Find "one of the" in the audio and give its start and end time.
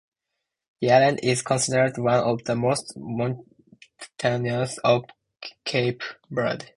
1.99-2.55